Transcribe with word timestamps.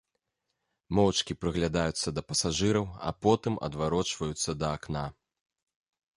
Моўчкі 0.99 1.33
прыглядаюцца 1.41 2.07
да 2.15 2.21
пасажыраў, 2.29 2.85
а 3.11 3.15
потым 3.27 3.53
адварочваюцца 3.69 4.59
да 4.65 4.75
акна. 4.81 5.05